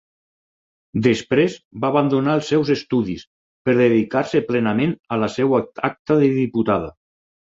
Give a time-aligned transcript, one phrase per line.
[1.07, 3.25] Després va abandonar els seus estudis
[3.69, 6.89] per dedicar-se plenament a la seva acta de diputada.